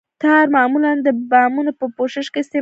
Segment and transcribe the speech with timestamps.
[0.21, 2.59] ټار معمولاً د بامونو په پوښښ کې استعمالیږي